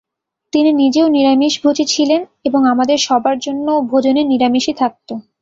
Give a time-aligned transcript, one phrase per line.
[0.53, 5.09] তিনি নিজেও নিরামিষভোজী ছিলেন এবং আমাদের সবার জন্যও ভোজনে নিরামিষই থাকত।